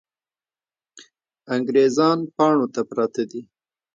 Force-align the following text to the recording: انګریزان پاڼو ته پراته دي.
انګریزان 1.53 2.17
پاڼو 2.35 2.67
ته 2.73 2.81
پراته 2.89 3.23
دي. 3.31 3.41